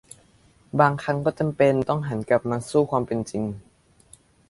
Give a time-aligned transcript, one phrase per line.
[0.79, 3.43] บางครั้งก็จำเป็นต้องหันกลับมาสู่ความเป็นจริง